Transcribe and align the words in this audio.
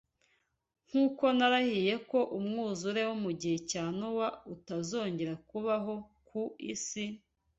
Nk’uko 0.87 1.23
narahiye 1.37 1.93
ko 2.09 2.19
umwuzure 2.37 3.01
wo 3.09 3.15
mu 3.23 3.31
gihe 3.39 3.57
cya 3.69 3.83
Nowa 3.97 4.27
utazongera 4.53 5.33
kubaho 5.49 5.93
ku 6.27 6.41
isi, 6.73 7.05